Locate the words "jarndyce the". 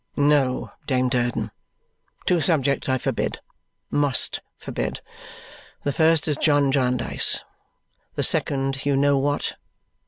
6.71-8.23